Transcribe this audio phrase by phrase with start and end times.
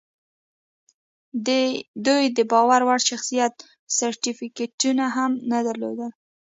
[2.05, 3.53] دوی د باور وړ شخصیت
[3.97, 6.11] سرټیفیکټونه هم نه درلودل